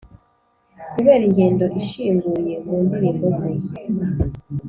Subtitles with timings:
[0.93, 3.51] kubera ingendo ishinguye mu ndirimbo ze